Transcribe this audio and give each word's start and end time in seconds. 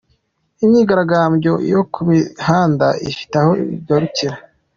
Imyigaragambyo 0.63 1.53
yo 1.71 1.81
mu 1.93 2.01
mihanda 2.09 2.87
ifite 3.09 3.33
aho 3.41 3.51
igarukira. 3.75 4.35